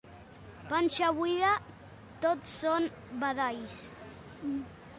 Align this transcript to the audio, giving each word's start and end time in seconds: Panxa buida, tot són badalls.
Panxa 0.69 1.09
buida, 1.17 1.51
tot 2.25 2.49
són 2.55 2.89
badalls. 3.25 3.79